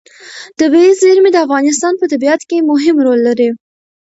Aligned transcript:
طبیعي 0.59 0.91
زیرمې 1.01 1.29
د 1.33 1.37
افغانستان 1.45 1.93
په 1.97 2.05
طبیعت 2.13 2.41
کې 2.49 2.67
مهم 2.71 2.95
رول 3.05 3.19
لري. 3.27 3.49